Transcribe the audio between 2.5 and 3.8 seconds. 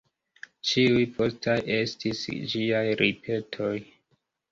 ĝiaj ripetoj.